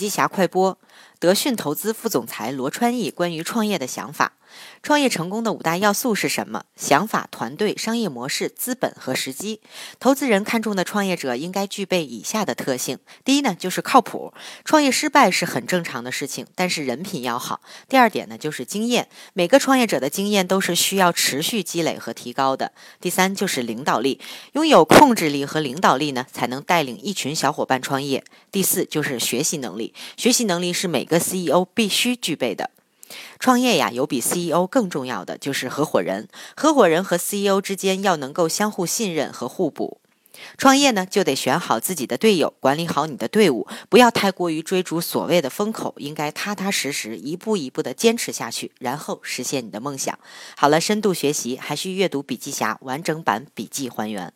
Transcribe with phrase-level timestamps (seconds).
[0.00, 0.78] 机侠快播，
[1.20, 4.32] 德讯投资副总裁罗川义关于创业的想法。
[4.82, 6.64] 创业成功的五大要素是什么？
[6.74, 9.60] 想法、团队、商业模式、资本和时机。
[10.00, 14.34] 投资人看中的创业者应该具备以下的特性：第一呢，就是靠谱。
[14.64, 17.60] 创业失败是很正常的事情，但是人品要好。
[17.88, 19.08] 第二点呢，就是经验。
[19.34, 22.72] 每个创业者的经验都是需要持续积累和提高的。
[23.00, 24.20] 第三就是领导力，
[24.54, 28.24] 拥有控制力和领导力呢，才能带领一群小伙伴创业。
[28.50, 32.70] 第四就是学习能力，学习能力是每个 CEO 必须具备的。
[33.40, 36.28] 创业呀，有比 CEO 更重要的就是合伙人。
[36.56, 39.98] 合伙人和 CEO 之间要能够相互信任和互补。
[40.56, 50.16] 创业呢，就得选好自己的队友，管理好你的队伍，不要太过于追逐所谓的风口，应该踏踏实实，一步一步的坚持下去，然后实现你的梦想。
[50.56, 54.32] 好了，深度学习还需阅读笔记侠完整版笔记还原。